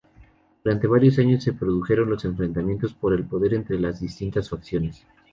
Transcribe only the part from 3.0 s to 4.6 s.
el poder entre las distintas